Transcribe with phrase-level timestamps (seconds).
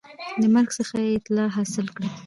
[0.41, 2.09] د مرګ څخه یې اطلاع حاصل کړه